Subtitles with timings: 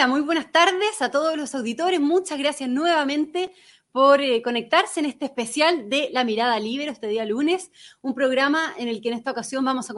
[0.00, 2.00] Hola, muy buenas tardes a todos los auditores.
[2.00, 3.52] Muchas gracias nuevamente
[3.92, 7.70] por eh, conectarse en este especial de La Mirada Libre este día lunes,
[8.00, 9.94] un programa en el que en esta ocasión vamos a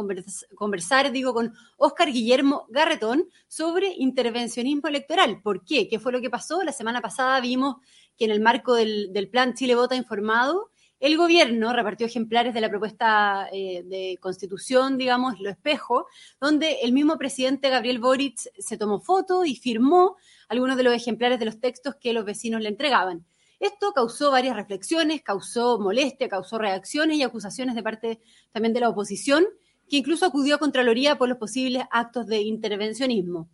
[0.57, 5.41] conversar, digo, con Óscar Guillermo Garretón sobre intervencionismo electoral.
[5.41, 5.86] ¿Por qué?
[5.86, 6.64] ¿Qué fue lo que pasó?
[6.64, 7.77] La semana pasada vimos
[8.19, 10.71] que en el marco del, del plan Chile Vota Informado,
[11.03, 16.07] el gobierno repartió ejemplares de la propuesta eh, de constitución, digamos, lo espejo,
[16.41, 20.15] donde el mismo presidente Gabriel Boric se tomó foto y firmó
[20.49, 23.27] algunos de los ejemplares de los textos que los vecinos le entregaban.
[23.59, 28.21] Esto causó varias reflexiones, causó molestia, causó reacciones y acusaciones de parte
[28.53, 29.45] también de la oposición,
[29.91, 33.48] que incluso acudió a Contraloría por los posibles actos de intervencionismo.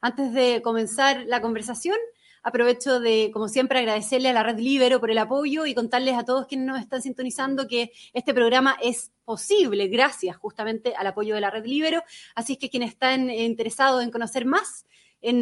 [0.00, 1.98] Antes de comenzar la conversación,
[2.46, 6.26] Aprovecho de, como siempre, agradecerle a la Red Libero por el apoyo y contarles a
[6.26, 11.40] todos quienes nos están sintonizando que este programa es posible gracias justamente al apoyo de
[11.40, 12.02] la Red Libero.
[12.34, 14.84] Así que quienes están interesados en conocer más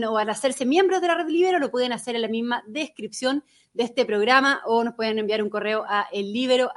[0.09, 3.43] o al hacerse miembros de la Red Libero, lo pueden hacer en la misma descripción
[3.75, 6.73] de este programa o nos pueden enviar un correo a ellibero.cl.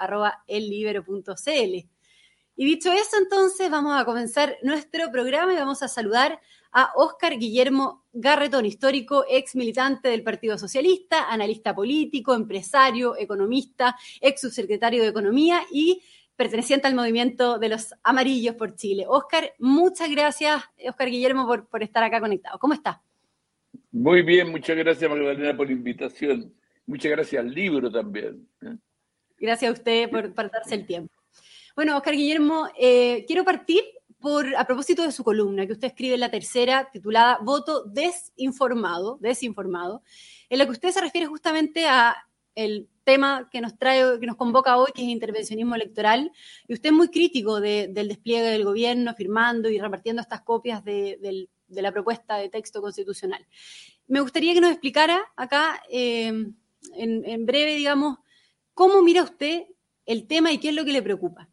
[2.58, 6.40] Y dicho eso, entonces vamos a comenzar nuestro programa y vamos a saludar
[6.78, 14.42] a Óscar Guillermo Garretón, histórico, ex militante del Partido Socialista, analista político, empresario, economista, ex
[14.42, 16.02] subsecretario de Economía y
[16.36, 19.06] perteneciente al movimiento de los amarillos por Chile.
[19.08, 22.60] Óscar, muchas gracias, Óscar Guillermo, por, estar acá conectado.
[22.60, 23.02] ¿Cómo está?
[23.94, 26.54] Muy bien, muchas gracias Magdalena por la invitación.
[26.86, 28.50] Muchas gracias al libro también.
[28.62, 28.76] ¿eh?
[29.40, 31.14] Gracias a usted por, por darse el tiempo.
[31.74, 33.82] Bueno, Óscar Guillermo, eh, quiero partir
[34.58, 40.02] a propósito de su columna que usted escribe en la tercera, titulada Voto desinformado, desinformado,
[40.50, 42.16] en la que usted se refiere justamente a
[42.56, 46.32] el tema que nos trae, que nos convoca hoy, que es intervencionismo electoral,
[46.68, 51.48] y usted es muy crítico del despliegue del gobierno, firmando y repartiendo estas copias de,
[51.70, 53.46] la propuesta de texto constitucional.
[54.08, 56.28] Me gustaría que nos explicara acá, eh,
[56.96, 58.18] en, en breve, digamos,
[58.74, 59.66] cómo mira usted
[60.06, 61.50] el tema y qué es lo que le preocupa.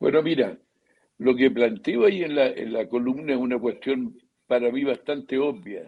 [0.00, 0.58] Bueno, mira,
[1.20, 5.36] lo que planteo ahí en la, en la columna es una cuestión para mí bastante
[5.36, 5.86] obvia.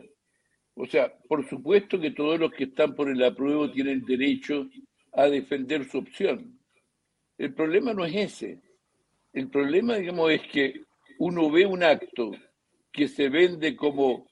[0.74, 4.68] O sea, por supuesto que todos los que están por el apruebo tienen derecho
[5.12, 6.58] a defender su opción.
[7.38, 8.60] El problema no es ese.
[9.32, 10.82] El problema, digamos, es que
[11.18, 12.32] uno ve un acto
[12.92, 14.26] que se vende como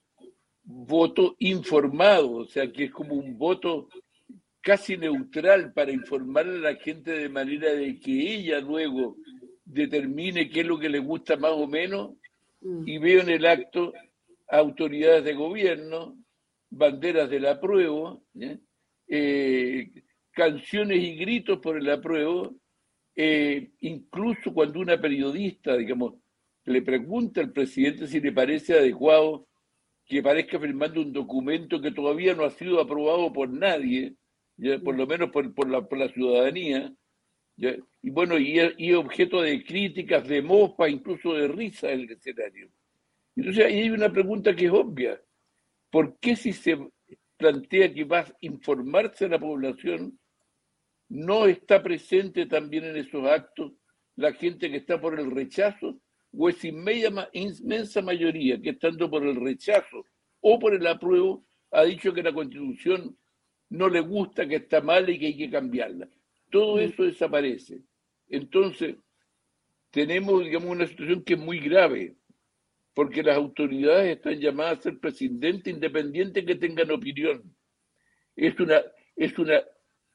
[0.62, 3.88] voto informado, o sea, que es como un voto
[4.60, 9.16] casi neutral para informar a la gente de manera de que ella luego
[9.72, 12.12] determine qué es lo que le gusta más o menos
[12.60, 12.88] mm.
[12.88, 13.92] y veo en el acto
[14.48, 16.18] autoridades de gobierno,
[16.70, 18.24] banderas del apruebo,
[19.06, 19.90] eh,
[20.32, 22.56] canciones y gritos por el apruebo,
[23.14, 26.14] eh, incluso cuando una periodista, digamos,
[26.64, 29.46] le pregunta al presidente si le parece adecuado
[30.04, 34.14] que parezca firmando un documento que todavía no ha sido aprobado por nadie,
[34.84, 36.92] por lo menos por, por, la, por la ciudadanía,
[38.02, 42.70] y bueno, y, objeto de críticas, de mofa, incluso de risa en el escenario.
[43.36, 45.20] Entonces ahí hay una pregunta que es obvia.
[45.90, 46.78] ¿Por qué si se
[47.36, 50.18] plantea que va a informarse a la población,
[51.08, 53.72] no está presente también en esos actos
[54.16, 56.00] la gente que está por el rechazo?
[56.32, 60.06] ¿O es inmensa mayoría que estando por el rechazo
[60.40, 63.18] o por el apruebo ha dicho que la constitución
[63.68, 66.08] no le gusta, que está mal y que hay que cambiarla?
[66.50, 66.80] Todo mm.
[66.80, 67.82] eso desaparece.
[68.28, 68.96] Entonces,
[69.90, 72.16] tenemos, digamos, una situación que es muy grave,
[72.94, 77.42] porque las autoridades están llamadas a ser presidente independiente que tengan opinión.
[78.36, 78.82] Es una,
[79.16, 79.62] es una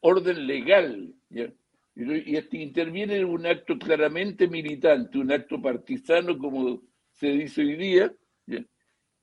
[0.01, 7.27] orden legal, y este interviene en un acto claramente militante, un acto partisano, como se
[7.27, 8.13] dice hoy día,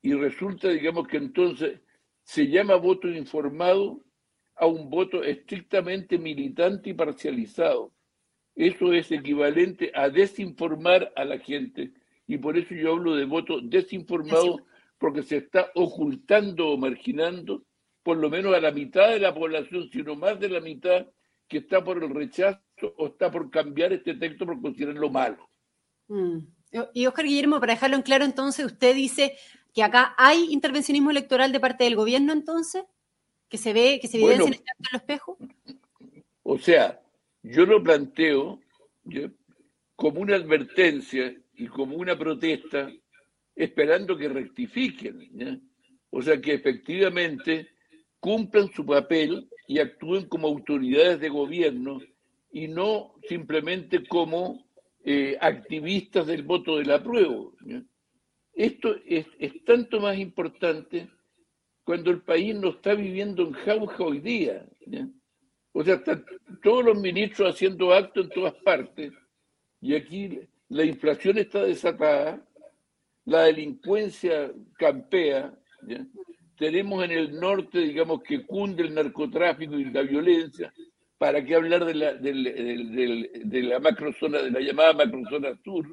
[0.01, 1.79] y resulta, digamos, que entonces
[2.23, 4.03] se llama voto informado
[4.55, 7.91] a un voto estrictamente militante y parcializado.
[8.55, 11.91] Eso es equivalente a desinformar a la gente.
[12.27, 14.57] Y por eso yo hablo de voto desinformado,
[14.97, 17.65] porque se está ocultando o marginando
[18.03, 21.07] por lo menos a la mitad de la población, sino más de la mitad
[21.47, 22.59] que está por el rechazo
[22.97, 25.49] o está por cambiar este texto por considerarlo malo.
[26.07, 26.39] Mm.
[26.93, 29.37] Y Oscar Guillermo, para dejarlo en claro, entonces, usted dice
[29.73, 32.83] que acá hay intervencionismo electoral de parte del gobierno, entonces
[33.53, 35.37] que se ve, que se evidencia en el espejo?
[36.41, 36.99] O sea,
[37.43, 38.59] yo lo planteo
[39.95, 42.91] como una advertencia y como una protesta,
[43.55, 45.69] esperando que rectifiquen.
[46.09, 47.69] O sea, que efectivamente
[48.19, 51.99] cumplan su papel y actúen como autoridades de gobierno
[52.51, 54.65] y no simplemente como
[55.05, 57.53] eh, activistas del voto del apruebo.
[58.55, 59.27] esto es,
[59.63, 61.07] tanto más importante
[61.83, 64.65] cuando el país no está viviendo en jauja hoy día.
[65.73, 66.25] O sea, están
[66.61, 69.11] todos los ministros haciendo actos en todas partes
[69.81, 70.39] y aquí
[70.69, 72.41] la inflación está desatada,
[73.25, 75.53] la delincuencia campea,
[76.57, 80.73] tenemos en el norte, digamos, que cunde el narcotráfico y la violencia,
[81.17, 85.85] ¿para qué hablar de la, de, la macrozona, de la llamada macrozona sur?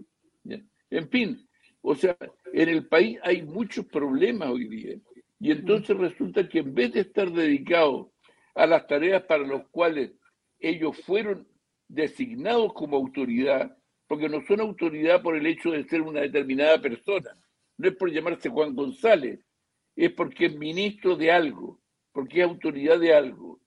[0.91, 1.49] En fin,
[1.83, 2.17] o sea,
[2.53, 4.97] en el país hay muchos problemas hoy día.
[5.41, 8.09] Y entonces resulta que en vez de estar dedicados
[8.55, 10.13] a las tareas para las cuales
[10.59, 11.49] ellos fueron
[11.89, 13.75] designados como autoridad,
[14.07, 17.31] porque no son autoridad por el hecho de ser una determinada persona,
[17.79, 19.41] no es por llamarse Juan González,
[19.97, 21.81] es porque es ministro de algo,
[22.13, 23.61] porque es autoridad de algo.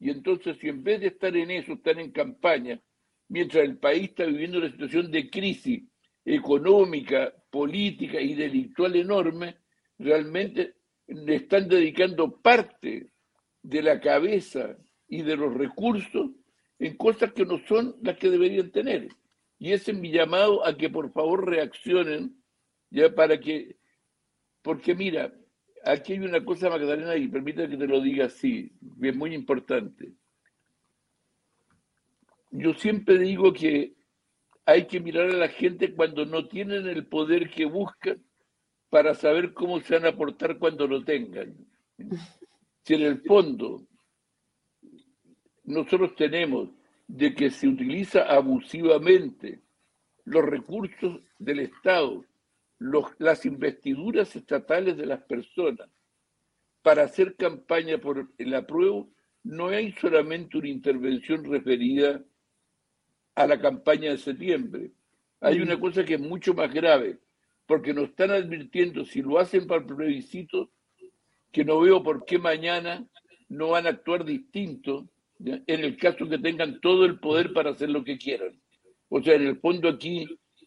[0.00, 2.80] Y entonces, si en vez de estar en eso, están en campaña,
[3.28, 5.84] mientras el país está viviendo una situación de crisis
[6.24, 9.58] económica, política y delictual enorme,
[9.98, 10.74] realmente
[11.06, 13.08] le están dedicando parte
[13.62, 14.76] de la cabeza
[15.08, 16.30] y de los recursos
[16.78, 19.08] en cosas que no son las que deberían tener.
[19.58, 22.36] Y ese es mi llamado a que por favor reaccionen,
[22.90, 23.76] ya para que,
[24.62, 25.32] porque mira,
[25.84, 30.12] aquí hay una cosa, Magdalena, y permítame que te lo diga así, es muy importante.
[32.50, 33.94] Yo siempre digo que
[34.66, 38.22] hay que mirar a la gente cuando no tienen el poder que buscan
[38.94, 41.52] para saber cómo se van a portar cuando lo tengan.
[42.84, 43.88] Si en el fondo
[45.64, 46.68] nosotros tenemos
[47.08, 49.62] de que se utiliza abusivamente
[50.26, 52.24] los recursos del Estado,
[53.18, 55.90] las investiduras estatales de las personas
[56.80, 59.10] para hacer campaña por el apruebo,
[59.42, 62.22] no hay solamente una intervención referida
[63.34, 64.92] a la campaña de septiembre.
[65.40, 67.18] Hay una cosa que es mucho más grave,
[67.66, 70.70] porque nos están advirtiendo, si lo hacen para el plebiscito,
[71.50, 73.06] que no veo por qué mañana
[73.48, 75.08] no van a actuar distinto
[75.38, 78.60] en el caso que tengan todo el poder para hacer lo que quieran.
[79.08, 80.26] O sea, en el fondo aquí,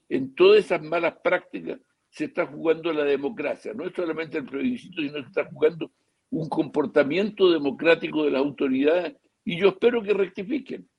[0.10, 1.80] en todas esas malas prácticas,
[2.10, 3.74] se está jugando la democracia.
[3.74, 5.92] No es solamente el plebiscito, sino que se está jugando
[6.30, 9.16] un comportamiento democrático de las autoridades
[9.46, 10.90] y yo espero que rectifiquen.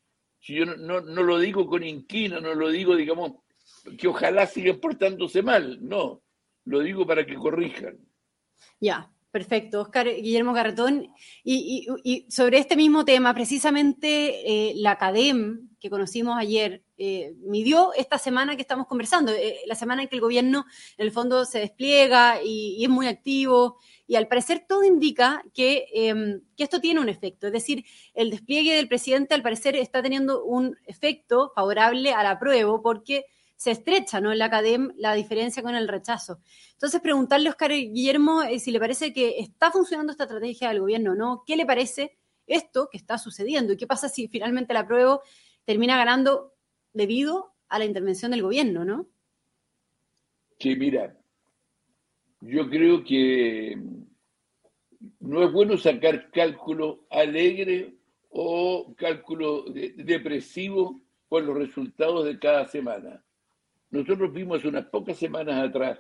[0.40, 3.32] Si yo no, no, lo digo con inquina, no lo digo, digamos,
[3.96, 6.22] que ojalá sigan portándose mal, no,
[6.64, 7.98] lo digo para que corrijan.
[8.80, 9.80] Ya, perfecto.
[9.80, 11.12] Oscar Guillermo Garretón.
[11.44, 18.18] Y, sobre este mismo tema, precisamente eh, la CADEM que conocimos ayer eh, midió esta
[18.18, 21.60] semana que estamos conversando, eh, la semana en que el gobierno en el fondo se
[21.60, 27.08] despliega y, es muy activo y al parecer todo indica em, que, esto tiene un
[27.08, 32.26] efecto, es decir, el despliegue del presidente al parecer está teniendo un efecto favorable al
[32.26, 33.26] apruebo porque
[33.58, 34.32] se estrecha ¿no?
[34.34, 36.40] la academia la diferencia con el rechazo.
[36.72, 40.80] Entonces, preguntarle a Oscar Guillermo eh, si le parece que está funcionando esta estrategia del
[40.80, 42.16] gobierno o no, qué le parece
[42.46, 45.22] esto que está sucediendo y qué pasa si finalmente el apruebo
[45.64, 46.54] termina ganando
[46.92, 49.08] debido a la intervención del gobierno, ¿no?
[50.60, 51.16] Sí, mira,
[52.40, 53.76] yo creo que
[55.18, 57.96] no es bueno sacar cálculo alegre
[58.30, 63.24] o cálculo depresivo por los resultados de cada semana.
[63.90, 65.98] Nosotros vimos unas pocas semanas atrás,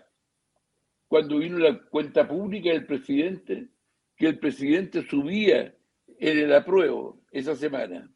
[1.06, 3.68] cuando vino la cuenta pública del presidente,
[4.16, 5.74] que el presidente subía
[6.18, 8.10] en el apruebo esa semana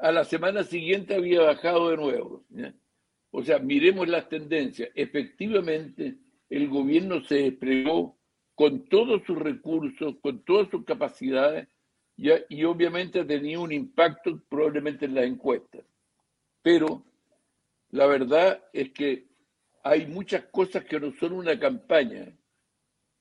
[0.00, 2.44] a la semana siguiente había bajado de nuevo.
[3.30, 4.90] O sea, miremos las tendencias.
[4.94, 6.16] Efectivamente,
[6.48, 8.16] el gobierno se desplegó
[8.54, 11.68] con todos sus recursos, con todas sus capacidades,
[12.16, 15.82] y obviamente ha tenido un impacto probablemente en las encuestas.
[16.62, 17.04] Pero
[17.90, 19.26] la verdad es que
[19.82, 22.36] hay muchas cosas que no son una campaña.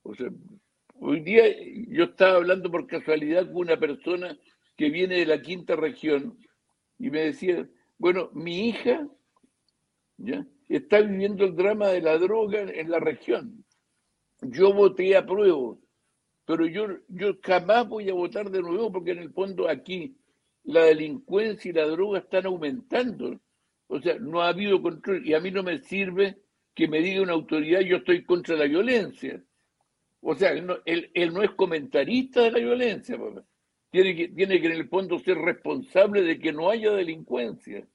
[0.03, 0.29] O sea,
[0.99, 1.43] hoy día
[1.88, 4.38] yo estaba hablando por casualidad con una persona
[4.75, 6.38] que viene de la quinta región
[6.97, 9.07] y me decía, bueno, mi hija
[10.67, 13.65] está viviendo el drama de la droga en la región.
[14.41, 15.75] Yo voté a prueba,
[16.45, 20.15] pero yo, yo jamás voy a votar de nuevo porque en el fondo aquí
[20.63, 23.39] la delincuencia y la droga están aumentando.
[23.89, 26.38] O sea, no ha habido control y a mí no me sirve
[26.74, 29.43] que me diga una autoridad yo estoy contra la violencia.
[30.22, 33.17] O sea, él no, él, él no es comentarista de la violencia.
[33.17, 33.43] Papá
[33.91, 37.88] tiene que, tiene que en el fondo ser responsable de que no haya delincuencia.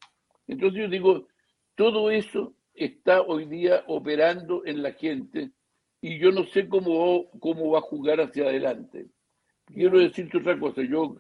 [0.47, 1.29] Entonces yo digo,
[1.75, 5.53] todo eso está hoy día operando en la gente
[6.01, 9.07] y yo no sé cómo, cómo va a jugar hacia adelante.
[9.67, 11.17] Quiero decirte otra cosa, yo,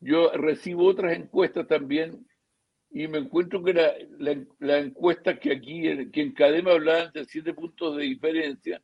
[0.00, 2.26] yo recibo otras encuestas también
[2.96, 3.92] y me encuentro que la,
[4.58, 8.82] la, encuesta que aquí, que en Cadema hablaban de siete puntos de diferencia,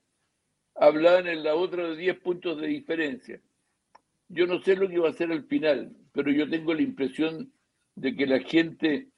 [0.75, 3.41] hablaban en la otra de diez puntos de diferencia.
[4.29, 7.51] Yo no sé lo que va a ser al final, pero yo tengo la impresión
[7.95, 9.09] de que la gente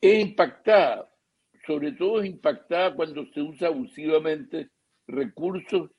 [0.00, 1.08] es impactada,
[1.64, 4.68] sobre todo es impactada cuando se usa abusivamente
[5.06, 5.92] recursos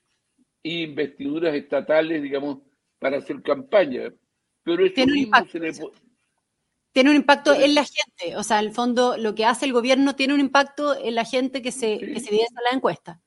[0.62, 2.63] e investiduras estatales, digamos,
[3.00, 4.13] para hacer campaña.
[4.63, 5.72] Pero eso mismo se le
[6.98, 8.36] tiene un impacto en la gente.
[8.38, 11.25] O sea, en el fondo, lo que hace el gobierno tiene un impacto en la
[11.25, 13.22] gente que se, que se a la encuesta.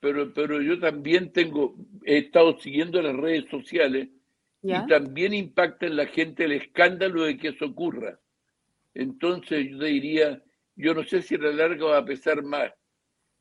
[0.00, 4.08] Pero, pero yo también tengo, he estado siguiendo las redes sociales
[4.64, 8.18] y también impacta en la gente el escándalo de que eso ocurra.
[8.94, 10.42] Entonces yo te diría,
[10.74, 12.72] yo no sé si a la larga va a pesar más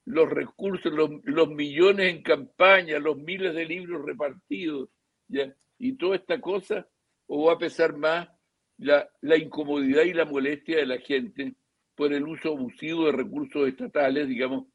[0.06, 4.90] los recursos, los, los millones en campaña, los miles de libros repartidos,
[5.28, 5.52] ¿ya?
[5.80, 6.88] y toda esta cosa,
[7.26, 8.30] o va a pesar más
[8.78, 11.56] la, la incomodidad y la molestia de la gente
[11.96, 14.68] por el uso abusivo de recursos estatales, digamos,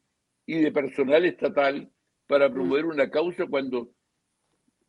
[0.45, 1.89] y de personal estatal
[2.27, 2.53] para mm.
[2.53, 3.91] promover una causa cuando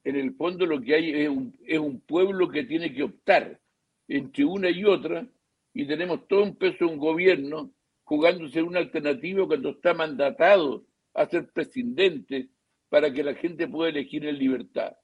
[0.03, 3.61] en el fondo lo que hay es un, es un pueblo que tiene que optar
[4.09, 5.27] entre una y otra
[5.73, 11.27] y tenemos todo un peso de un gobierno jugándose una alternativa cuando está mandatado a
[11.27, 12.49] ser presidente
[12.89, 14.95] para que la gente pueda elegir en libertad.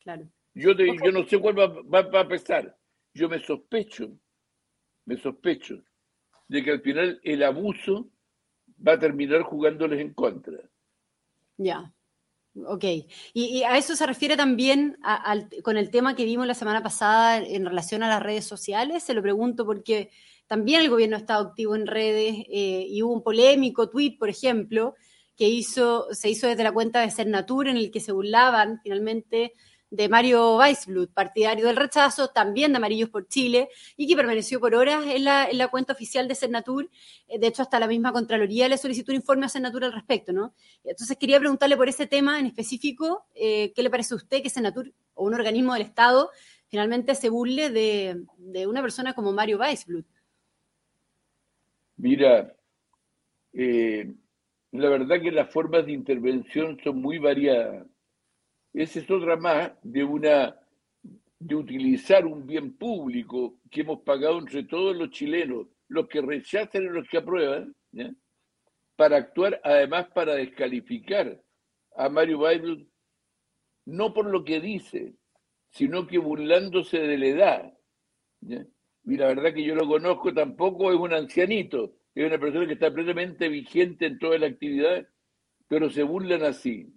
[0.00, 0.28] Claro.
[0.54, 2.76] Yo, yo no sé cuál va, va a pesar,
[3.14, 4.10] yo me sospecho,
[5.04, 5.82] me sospecho
[6.48, 8.10] de que al final el abuso
[8.86, 10.58] va a terminar jugándoles en contra.
[11.56, 11.92] Ya,
[12.66, 12.84] ok.
[13.32, 14.98] Y, a eso se refiere también
[15.62, 19.02] con el tema que vimos la semana pasada en relación a las redes sociales.
[19.02, 20.10] Se lo pregunto porque
[20.46, 24.94] también el gobierno estado activo en redes eh, y hubo un polémico tweet, por ejemplo,
[25.36, 29.54] que hizo, se hizo desde la cuenta de Cernatur en el que se burlaban finalmente
[29.92, 34.74] de Mario Weisblut, partidario del rechazo, también de Amarillos por Chile, y que permaneció por
[34.74, 36.88] horas en la, en la cuenta oficial de Senatur.
[37.28, 40.32] Eh, de hecho, hasta la misma Contraloría le solicitó un informe a Senatur al respecto,
[40.32, 40.54] ¿no?
[40.82, 44.48] Entonces, quería preguntarle por ese tema en específico, eh, ¿qué le parece a usted que
[44.48, 46.30] Senatur, o un organismo del Estado,
[46.68, 50.06] finalmente se burle de, de una persona como Mario Weisblut?
[51.98, 52.56] Mira,
[53.52, 54.10] eh,
[54.70, 57.86] la verdad que las formas de intervención son muy variadas
[58.72, 60.56] esa es otra más de una
[61.38, 66.84] de utilizar un bien público que hemos pagado entre todos los chilenos, los que rechazan
[66.84, 67.74] y los que aprueban,
[68.94, 71.42] para actuar además para descalificar
[71.96, 72.88] a Mario Biden,
[73.86, 75.14] no por lo que dice,
[75.70, 77.78] sino que burlándose de la edad.
[78.40, 82.74] Y la verdad que yo lo conozco tampoco, es un ancianito, es una persona que
[82.74, 85.08] está plenamente vigente en toda la actividad,
[85.66, 86.94] pero se burlan así.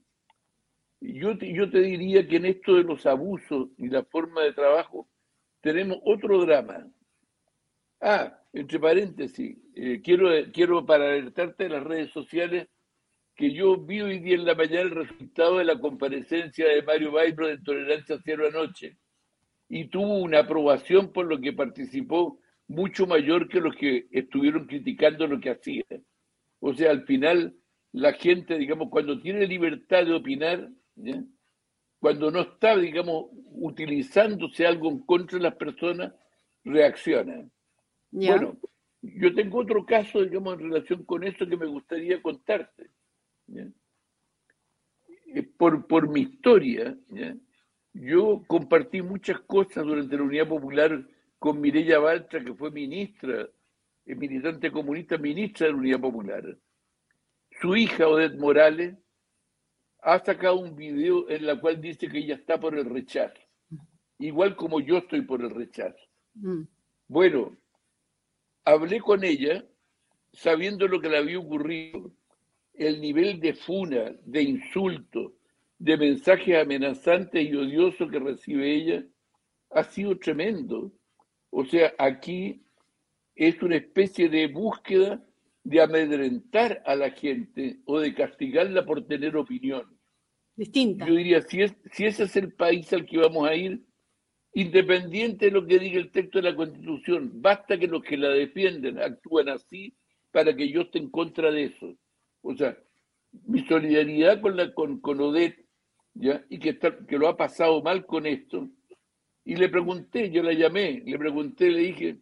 [1.14, 4.54] Yo te, yo te diría que en esto de los abusos y la forma de
[4.54, 5.08] trabajo
[5.62, 6.88] tenemos otro drama.
[8.02, 12.68] Ah, entre paréntesis, eh, quiero, quiero para alertarte de las redes sociales
[13.36, 17.12] que yo vi hoy día en la mañana el resultado de la comparecencia de Mario
[17.12, 18.98] Baibro de Tolerancia Cero anoche
[19.68, 25.28] y tuvo una aprobación por lo que participó mucho mayor que los que estuvieron criticando
[25.28, 25.84] lo que hacía.
[26.60, 27.56] O sea, al final
[27.92, 30.70] la gente, digamos, cuando tiene libertad de opinar,
[32.00, 36.14] cuando no está, digamos, utilizándose algo en contra de las personas,
[36.64, 37.48] reacciona.
[38.12, 38.58] Bueno,
[39.02, 42.90] yo tengo otro caso, digamos, en relación con eso que me gustaría contarte.
[45.36, 46.98] Eh, por, por mi historia,
[47.94, 51.06] yo compartí muchas cosas durante la Unidad Popular
[51.40, 53.48] con Mireya Baltra, que fue ministra,
[54.06, 56.58] eh, militante comunista, ministra de la Unidad Popular.
[57.62, 58.96] Su hija, Odette Morales,
[60.06, 63.42] ha sacado un video en la cual dice que ella está por el rechazo,
[64.20, 65.98] igual como yo estoy por el rechazo.
[66.36, 66.62] Mm.
[67.08, 67.58] Bueno,
[68.64, 69.66] hablé con ella
[70.32, 72.12] sabiendo lo que le había ocurrido,
[72.76, 75.34] el nivel de funa, de insulto,
[75.80, 79.04] de mensajes amenazantes y odiosos que recibe ella
[79.72, 80.94] ha sido tremendo.
[81.50, 82.64] O sea, aquí
[83.34, 85.26] es una especie de búsqueda
[85.64, 89.95] de amedrentar a la gente o de castigarla por tener opinión
[90.58, 93.84] Yo diría, si, es, si ese es el país al que vamos a ir,
[94.54, 98.30] independiente de lo que diga el texto de la Constitución, basta que los que la
[98.30, 99.94] defienden actúen así
[100.32, 101.98] para que yo esté en contra de eso.
[102.42, 102.78] O sea,
[103.48, 105.20] mi solidaridad con, la, con, con
[106.14, 106.46] ¿ya?
[106.50, 108.70] y que, está, que lo ha pasado mal con esto,
[109.44, 112.20] y le pregunté, yo la llamé, le pregunté, le dije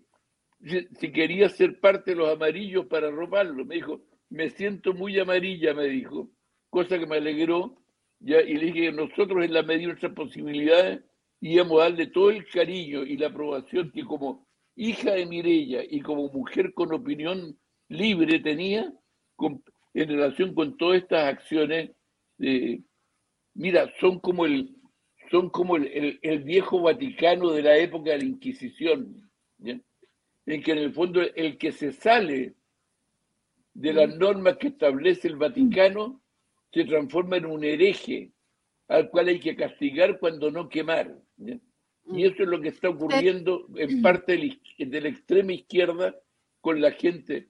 [0.99, 3.65] si quería ser parte de los amarillos para robarlo.
[3.65, 6.29] Me dijo, me siento muy amarilla, me dijo,
[6.69, 7.82] cosa que me alegró
[8.23, 8.41] ¿ya?
[8.41, 11.01] y le dije que nosotros en la medida de nuestras posibilidades
[11.41, 16.01] íbamos a darle todo el cariño y la aprobación que como hija de Mirella y
[16.01, 17.57] como mujer con opinión
[17.89, 18.91] libre tenía
[19.93, 21.91] en relación con todas estas acciones,
[23.53, 24.75] mira, son como el
[25.29, 30.77] son como el, el, viejo Vaticano de la época de la Inquisición, en que en
[30.77, 32.53] el fondo el que se sale
[33.73, 36.22] de las normas que establece el Vaticano
[36.73, 38.31] se transforma en un hereje
[38.87, 41.15] al cual hay que castigar cuando no quemar.
[41.37, 44.37] Y eso es lo que está ocurriendo en parte
[44.77, 46.15] de la extrema izquierda
[46.59, 47.49] con la gente,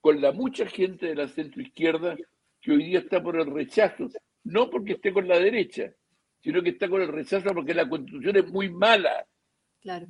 [0.00, 2.16] con la mucha gente de la centroizquierda
[2.60, 4.08] que hoy día está por el rechazo,
[4.44, 5.92] no porque esté con la derecha,
[6.42, 9.26] sino que está con el rechazo porque la constitución es muy mala.
[9.80, 10.06] Claro.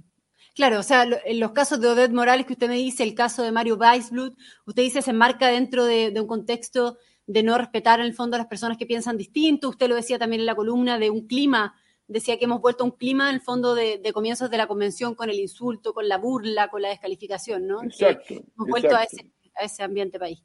[0.54, 3.42] Claro, o sea, en los casos de Odette Morales que usted me dice, el caso
[3.42, 8.06] de Mario Weisblut, usted dice se enmarca dentro de, un contexto de no respetar en
[8.06, 9.68] el fondo a las personas que piensan distinto.
[9.68, 11.74] Usted lo decía también en la columna de un clima,
[12.06, 15.14] decía que hemos vuelto a un clima en el fondo de, comienzos de la convención
[15.14, 17.82] con el insulto, con la burla, con la descalificación, ¿no?
[17.82, 18.34] Exacto.
[18.34, 20.42] hemos vuelto a ese, a ese, ambiente país.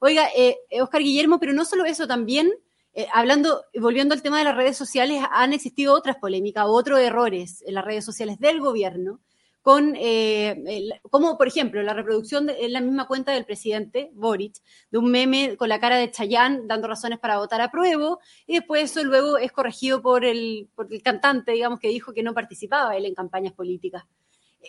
[0.00, 2.50] Oiga, eh, Oscar Guillermo, pero no solo eso, también
[2.92, 7.62] eh, hablando, volviendo al tema de las redes sociales, han existido otras polémicas, otros errores
[7.66, 9.20] en las redes sociales del gobierno
[9.62, 14.56] con, eh, como por ejemplo, la reproducción en la misma cuenta del presidente Boric
[14.90, 18.54] de un meme con la cara de Chayán dando razones para votar a prueba, y
[18.54, 22.32] después eso luego es corregido por el, por el cantante, digamos, que dijo que no
[22.34, 24.04] participaba él en campañas políticas.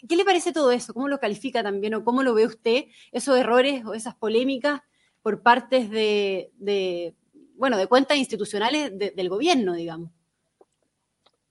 [0.07, 0.93] ¿Qué le parece todo eso?
[0.93, 4.81] ¿Cómo lo califica también o cómo lo ve usted, esos errores o esas polémicas
[5.21, 7.13] por partes de, de
[7.55, 10.11] bueno, de cuentas institucionales del gobierno, digamos?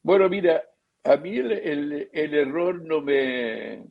[0.03, 0.63] Bueno, mira,
[1.05, 3.85] a mí el, error no me...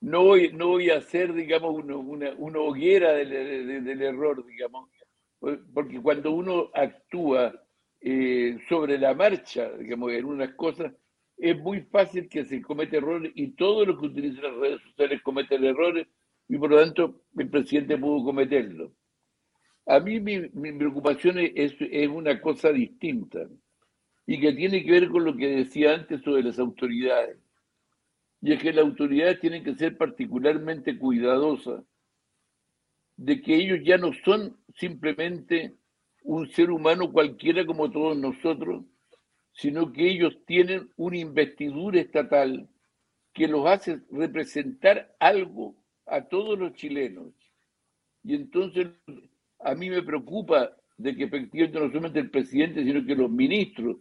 [0.00, 4.90] No voy, no voy a hacer, digamos, una, una, hoguera del, error, digamos,
[5.72, 7.54] porque cuando uno actúa
[8.00, 10.92] eh, sobre la marcha, digamos, en unas cosas,
[11.38, 15.22] es muy fácil que se cometa errores y todos los que utilizan las redes sociales
[15.22, 16.06] cometen errores
[16.48, 18.92] y por lo tanto el presidente pudo cometerlo.
[19.86, 23.48] A mí mi, mi preocupación es, es una cosa distinta
[24.26, 27.38] y que tiene que ver con lo que decía antes sobre las autoridades.
[28.42, 31.84] Y es que las autoridades tienen que ser particularmente cuidadosas
[33.16, 35.76] de que ellos ya no son simplemente
[36.22, 38.84] un ser humano cualquiera como todos nosotros,
[39.52, 42.68] sino que ellos tienen una investidura estatal
[43.32, 47.32] que los hace representar algo a todos los chilenos.
[48.22, 48.88] Y entonces
[49.60, 53.96] a mí me preocupa de que efectivamente no solamente el presidente, sino que los ministros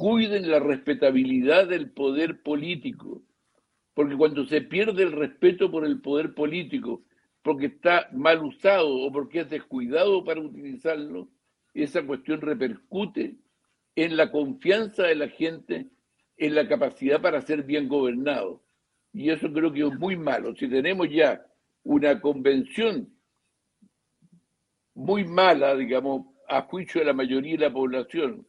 [0.00, 3.22] cuiden la respetabilidad del poder político,
[3.92, 7.02] porque cuando se pierde el respeto por el poder político,
[7.42, 11.28] porque está mal usado o porque es descuidado para utilizarlo,
[11.74, 13.36] esa cuestión repercute
[13.94, 15.90] en la confianza de la gente,
[16.38, 18.62] en la capacidad para ser bien gobernado.
[19.12, 20.56] Y eso creo que es muy malo.
[20.56, 21.44] Si tenemos ya
[21.82, 23.06] una convención
[24.94, 28.46] muy mala, digamos, a juicio de la mayoría de la población,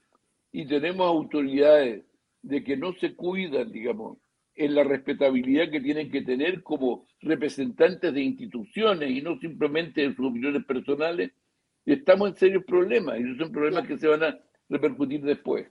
[0.51, 2.03] y tenemos autoridades
[2.41, 4.17] de que no se cuidan, digamos,
[4.55, 10.15] en la respetabilidad que tienen que tener como representantes de instituciones y no simplemente de
[10.15, 11.31] sus opiniones personales,
[11.85, 14.37] estamos en serios problemas y esos son problemas que se van a
[14.69, 15.67] repercutir después.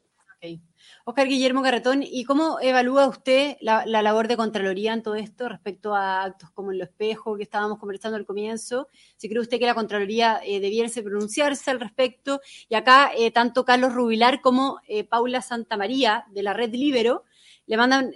[1.04, 5.94] Oscar Guillermo Carretón, ¿y cómo evalúa usted la, labor de Contraloría en todo esto respecto
[5.94, 8.88] a actos como en lo espejo que estábamos conversando al comienzo?
[9.16, 12.40] Si cree usted que la Contraloría eh, debiese pronunciarse al respecto.
[12.68, 17.24] Y acá, eh, tanto Carlos Rubilar como eh, Paula Santamaría, de la Red Libero,
[17.66, 18.12] le mandan,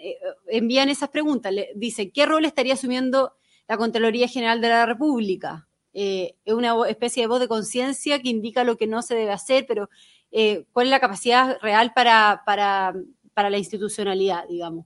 [0.49, 1.53] envían esas preguntas.
[1.53, 3.35] Le dicen, ¿qué rol estaría asumiendo
[3.69, 5.69] la Contraloría General de la República?
[5.97, 9.65] es una especie de voz de conciencia que indica lo que no se debe hacer,
[9.69, 9.91] pero
[10.37, 12.93] eh, cuál es la capacidad real para, para,
[13.35, 14.85] para la institucionalidad, digamos.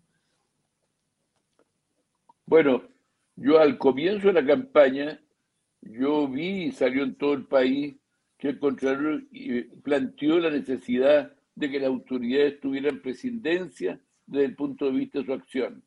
[2.45, 2.83] Bueno,
[3.35, 5.19] yo al comienzo de la campaña,
[5.81, 7.97] yo vi y salió en todo el país
[8.37, 9.25] que el Contralor
[9.83, 15.25] planteó la necesidad de que las autoridades tuvieran presidencia desde el punto de vista de
[15.25, 15.83] su acción.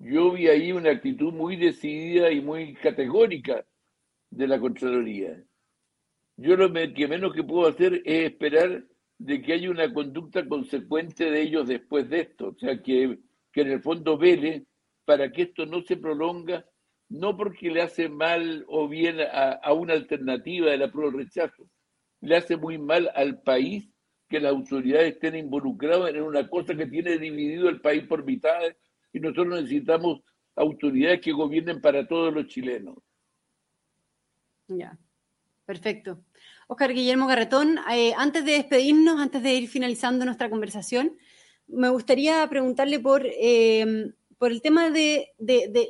[0.00, 3.64] Yo vi ahí una actitud muy decidida y muy categórica
[4.30, 5.44] de la Contraloría.
[6.38, 8.84] Yo lo que menos que puedo hacer es esperar
[9.18, 13.18] de que haya una conducta consecuente de ellos después de esto, o sea, que,
[13.52, 14.64] que en el fondo vele
[15.04, 16.64] para que esto no se prolonga,
[17.08, 21.68] no porque le hace mal o bien a, una alternativa de la prueba rechazo,
[22.20, 23.90] le hace muy mal al país
[24.28, 28.76] que las autoridades estén involucradas en una cosa que tiene dividido el país por mitades
[29.12, 30.20] y nosotros necesitamos
[30.54, 32.96] autoridades que gobiernen para todos los chilenos.
[34.68, 34.96] Ya.
[35.68, 36.24] Perfecto.
[36.66, 41.18] Oscar Guillermo Garretón, eh, antes de despedirnos, antes de ir finalizando nuestra conversación,
[41.66, 45.34] me gustaría preguntarle por, em, por el tema de,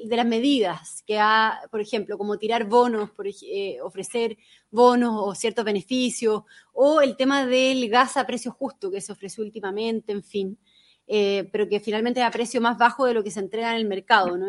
[0.09, 4.37] las medidas que ha, por ejemplo, como tirar bonos, por, eh, ofrecer
[4.69, 9.45] bonos o ciertos beneficios, o el tema del gas a precio justo que se ofreció
[9.45, 10.59] últimamente, en fin,
[11.07, 13.77] eh, pero que finalmente es a precio más bajo de lo que se entrega en
[13.77, 14.37] el mercado.
[14.37, 14.49] ¿no?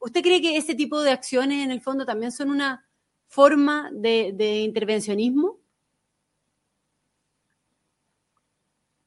[0.00, 2.85] ¿Usted cree que ese tipo de acciones en el fondo también son una
[3.26, 5.60] forma de intervencionismo?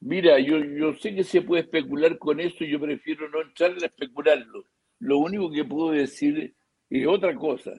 [0.01, 3.71] Mira, yo, yo sé que se puede especular con eso y yo prefiero no entrar
[3.73, 4.63] a especularlo.
[4.99, 6.55] Lo único que puedo decir
[6.89, 7.73] es otra cosa,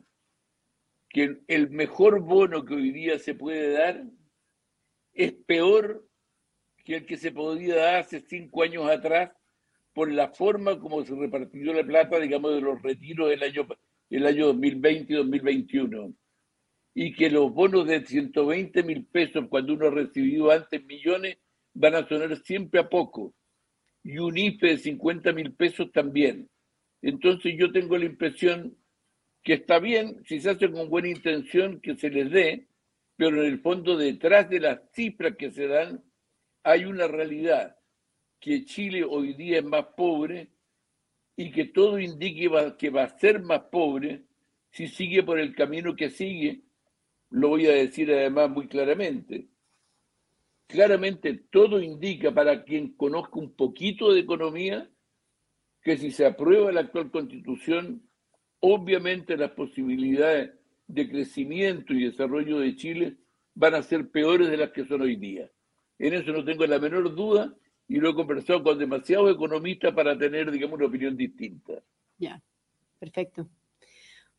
[1.08, 4.04] que el mejor bono que hoy día se puede dar
[5.14, 6.06] es peor
[6.84, 9.32] que el que se podía dar hace cinco años atrás
[9.94, 13.66] por la forma como se repartió la plata, digamos, de los retiros del año,
[14.10, 16.14] el año 2020 y 2021.
[16.94, 21.38] Y que los bonos de 120 mil pesos, cuando uno ha recibido antes millones,
[21.74, 23.34] van a sonar siempre a poco.
[24.02, 26.48] Y un IFE de 50 mil pesos también.
[27.02, 28.76] Entonces yo tengo la impresión
[29.42, 32.68] que está bien, si se hace con buena intención, que se les dé,
[33.16, 36.02] pero en el fondo detrás de las cifras que se dan
[36.62, 37.76] hay una realidad,
[38.38, 40.50] que Chile hoy día es más pobre
[41.36, 44.24] y que todo indique que va a ser más pobre
[44.70, 46.60] si sigue por el camino que sigue,
[47.30, 49.48] lo voy a decir además muy claramente,
[50.66, 54.88] claramente todo indica para quien conozca un poquito de economía
[55.82, 58.02] que si se aprueba la actual constitución,
[58.60, 60.52] obviamente las posibilidades
[60.86, 63.16] de crecimiento y desarrollo de Chile
[63.54, 65.50] van a ser peores de las que son hoy día.
[65.98, 67.54] En eso no tengo la menor duda
[67.88, 71.82] y lo he conversado con demasiados economistas para tener, digamos, una opinión distinta.
[72.18, 72.42] Ya,
[72.98, 73.48] perfecto.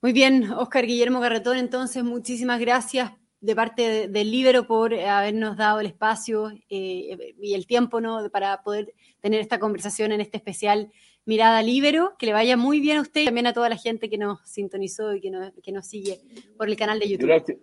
[0.02, 3.12] Muy bien, Oscar Guillermo Garretón, entonces muchísimas gracias
[3.42, 8.30] de parte del Libero por habernos dado el espacio eh, y el tiempo ¿no?
[8.30, 10.92] para poder tener esta conversación en este especial
[11.26, 12.16] Mirada Libero.
[12.18, 14.40] Que le vaya muy bien a usted y también a toda la gente que nos
[14.48, 16.20] sintonizó y que nos, que nos sigue
[16.56, 17.28] por el canal de YouTube.
[17.28, 17.58] Gracias.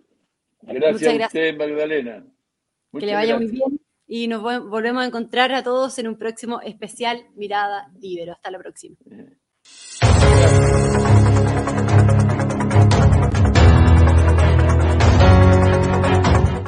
[0.61, 2.25] Gracias a usted, Magdalena.
[2.97, 6.59] que le vaya muy bien y nos volvemos a encontrar a todos en un próximo
[6.61, 8.33] especial Mirada Libero.
[8.33, 8.97] Hasta la próxima.